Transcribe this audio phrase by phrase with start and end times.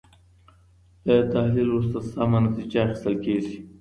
[1.07, 3.55] له تحلیل وروسته سمه نتیجه اخیستل کیږي.